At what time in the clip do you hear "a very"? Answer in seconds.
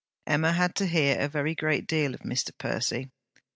1.19-1.53